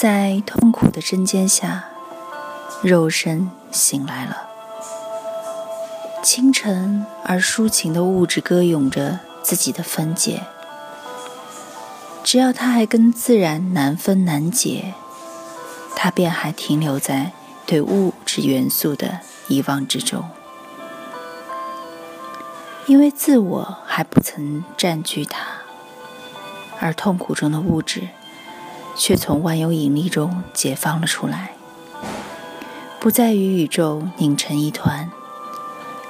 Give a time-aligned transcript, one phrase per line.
[0.00, 1.84] 在痛苦的针尖下，
[2.82, 4.48] 肉身醒来了。
[6.22, 10.44] 清晨而抒情的物质歌咏着自己的分解。
[12.24, 14.94] 只要它还跟自然难分难解，
[15.94, 17.32] 它便还停留在
[17.66, 20.24] 对物质元素的遗忘之中，
[22.86, 25.44] 因为自我还不曾占据它，
[26.78, 28.08] 而痛苦中的物质。
[29.00, 31.54] 却从万有引力中解放了出来，
[33.00, 35.10] 不再与宇宙拧成一团，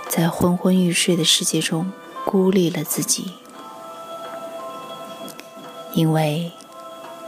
[0.08, 1.92] 在昏昏欲睡的世界中
[2.24, 3.34] 孤立了自己。
[5.94, 6.50] 因为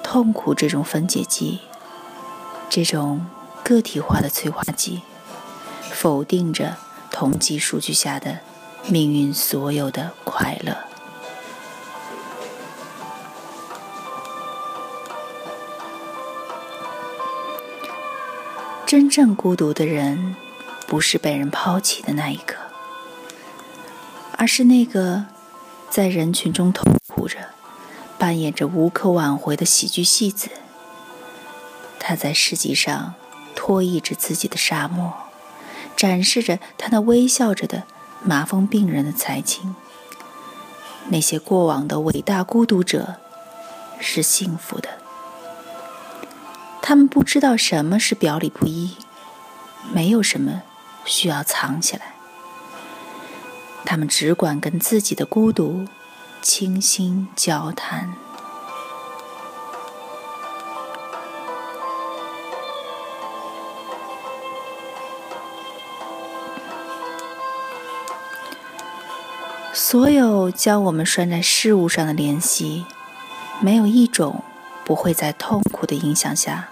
[0.03, 1.61] 痛苦这种分解剂，
[2.69, 3.25] 这种
[3.63, 5.03] 个体化的催化剂，
[5.93, 6.77] 否定着
[7.13, 8.41] 统计数据下的
[8.89, 10.92] 命运所有的快乐。
[18.93, 20.37] 真正孤独的人，
[20.87, 22.55] 不是被人抛弃的那一个，
[24.37, 25.25] 而是那个
[25.89, 27.39] 在人群中痛苦着、
[28.19, 30.51] 扮演着无可挽回的喜剧戏子。
[31.99, 33.15] 他在世界上
[33.55, 35.15] 拖曳着自己的沙漠，
[35.97, 37.85] 展示着他那微笑着的
[38.23, 39.75] 麻风病人的才情。
[41.09, 43.17] 那些过往的伟大孤独者
[43.99, 45.02] 是幸福的。
[46.83, 48.97] 他们不知道什么是表里不一，
[49.95, 50.63] 没有什么
[51.07, 52.13] 需要藏起来。
[53.87, 55.87] 他们只管跟自己的孤独
[56.43, 58.13] 倾心交谈。
[69.73, 72.87] 所有将我们拴在事物上的联系，
[73.61, 74.43] 没有一种
[74.85, 76.72] 不会在痛苦的影响下。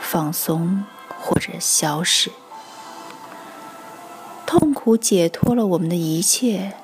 [0.00, 0.84] 放松
[1.20, 2.32] 或者消失，
[4.44, 6.74] 痛苦解脱了我们的一切，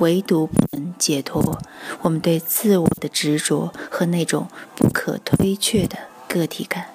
[0.00, 1.60] 唯独不能解脱
[2.02, 6.86] 我们对自我的执着和那种不可推却的个体感。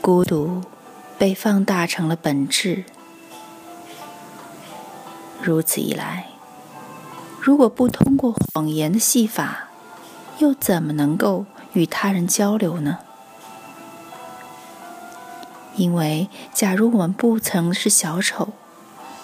[0.00, 0.62] 孤独
[1.18, 2.84] 被放大成了本质，
[5.42, 6.28] 如此一来，
[7.40, 9.68] 如果不通过谎言的戏法，
[10.38, 11.44] 又怎么能够？
[11.72, 12.98] 与他人交流呢？
[15.76, 18.50] 因为，假如我们不曾是小丑，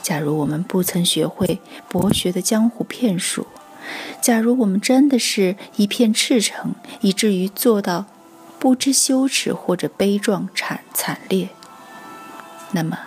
[0.02, 3.46] 假如我们不曾学会博学的江湖骗术，
[4.22, 8.06] 假如我们真的是一片赤诚，以至于做到
[8.58, 11.50] 不知羞耻或者悲壮惨惨烈，
[12.72, 12.98] 那么，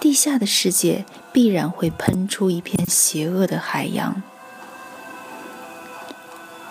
[0.00, 4.22] 地下的世界必然会喷出一片邪恶的海洋。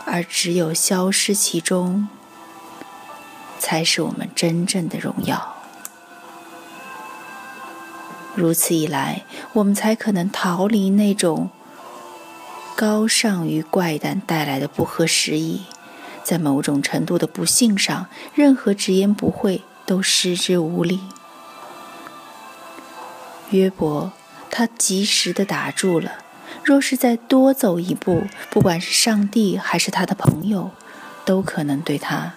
[0.10, 2.08] 而只有消失其中，
[3.60, 5.58] 才是我们真正的荣耀。
[8.34, 11.50] 如此一来，我们才可能逃离那种
[12.76, 15.66] 高尚与怪诞带来的不合时宜。
[16.24, 21.02] 在某种程度的不幸上，任何直言不讳都失之无力。
[23.50, 24.12] 约伯，
[24.50, 26.12] 他及时的打住了。
[26.64, 30.72] 若是再多走一步，不管是上帝还是他的朋友，
[31.26, 32.34] 都可能对他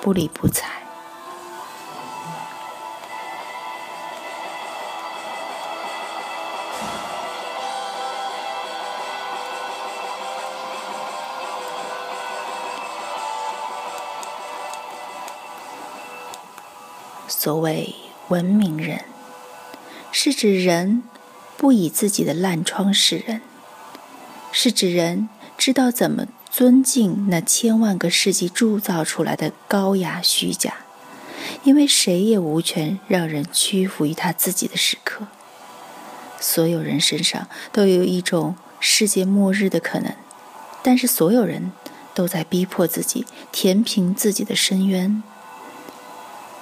[0.00, 0.68] 不理不睬。
[17.28, 17.94] 所谓
[18.28, 19.02] 文明人，
[20.12, 21.02] 是指人
[21.56, 23.40] 不以自己的烂疮示人。
[24.52, 30.74] 是指人知道怎么尊敬那千万个世纪铸造出来的高雅虚假，
[31.62, 35.28] 因为谁也无权让人屈服于他自己的时刻。
[36.40, 40.14] 所有人身上都有一种世界末日的可能，
[40.82, 41.70] 但是所有人
[42.14, 45.22] 都在逼迫自己填平自己的深渊。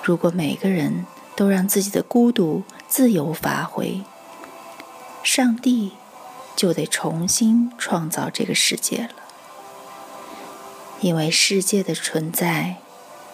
[0.02, 1.06] 如果每个人
[1.36, 4.02] 都让自己的孤独自由发挥，
[5.22, 5.92] 上帝。
[6.58, 9.10] 就得重新创造这个世界了，
[11.00, 12.78] 因为世界的存在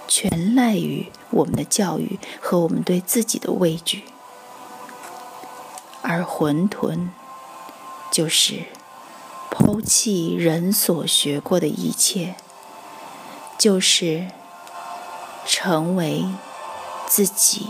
[0.06, 4.04] 全赖于我们的教育和我们对自己的畏惧，
[6.02, 7.08] 而混沌
[8.12, 8.64] 就是
[9.50, 12.34] 抛弃人所学过的一切，
[13.56, 14.26] 就是
[15.46, 16.26] 成为
[17.06, 17.68] 自己。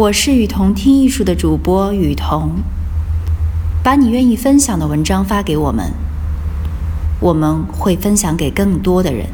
[0.00, 2.52] 我是雨桐听艺术的主播雨桐，
[3.84, 5.92] 把你愿意分享的文章发给我们，
[7.20, 9.26] 我们会分享给更多的人。